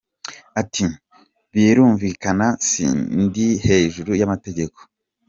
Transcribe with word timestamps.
Ati 0.61 0.85
‘‘Birumvikana 1.53 2.47
si 2.67 2.85
ndi 3.23 3.47
hejuru 3.65 4.11
y’amategeko. 4.19 4.77